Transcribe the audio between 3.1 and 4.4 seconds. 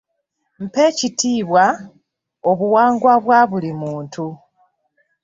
bwa buli muntu.